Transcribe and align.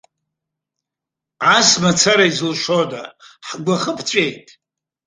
Ас 1.55 1.69
мацара 1.81 2.25
изылшода, 2.29 3.03
ҳгәахы 3.47 3.91
ԥҵәеит? 3.97 4.47